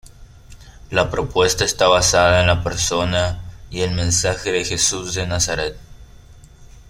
[0.89, 5.77] La propuesta está basada en la persona y el mensaje de Jesús de Nazaret.